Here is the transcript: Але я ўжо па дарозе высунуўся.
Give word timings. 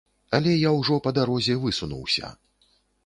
Але 0.37 0.53
я 0.67 0.71
ўжо 0.77 0.97
па 1.07 1.13
дарозе 1.17 1.59
высунуўся. 1.67 2.33